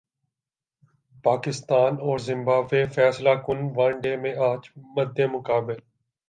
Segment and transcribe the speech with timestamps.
[1.25, 4.61] پاکستان اور زمبابوے فیصلہ کن ون ڈے میں اج
[4.95, 5.79] مدمقابل